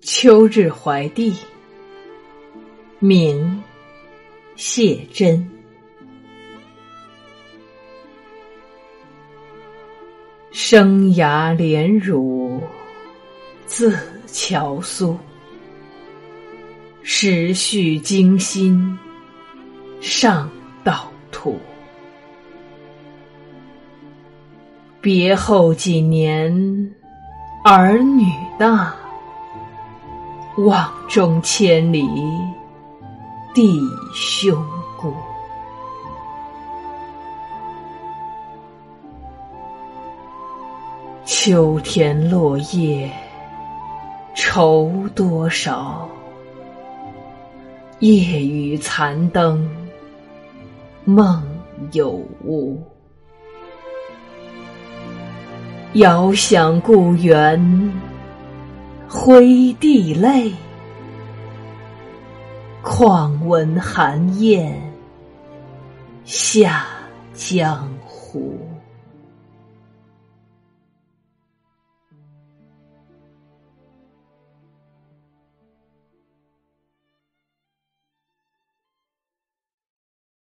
[0.00, 1.34] 秋日怀帝，
[2.98, 3.62] 敏，
[4.54, 5.50] 谢真。
[10.52, 12.62] 生涯连乳，
[13.66, 15.18] 自乔苏。
[17.02, 18.98] 时序惊心，
[20.00, 20.50] 上
[20.82, 21.58] 道途。
[25.04, 26.50] 别后几年，
[27.62, 28.24] 儿女
[28.58, 28.94] 大。
[30.56, 32.08] 望中千里，
[33.52, 33.78] 弟
[34.14, 34.56] 兄
[34.98, 35.12] 故。
[41.26, 43.12] 秋天落叶，
[44.34, 46.08] 愁多少？
[47.98, 49.68] 夜雨残灯，
[51.04, 51.46] 梦
[51.92, 52.12] 有
[52.42, 52.82] 无？
[55.94, 57.92] 遥想故园。
[59.08, 60.52] 挥涕泪，
[62.82, 64.76] 况闻寒雁
[66.24, 66.84] 下
[67.32, 68.73] 江湖。